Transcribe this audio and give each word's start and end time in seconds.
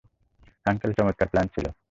Uncle, 0.65 0.91
চমৎকার 0.93 1.27
plan 1.27 1.47
ছিল। 1.47 1.65